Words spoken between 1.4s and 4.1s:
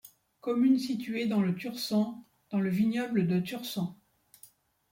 le Tursan dans le vignoble de Tursan.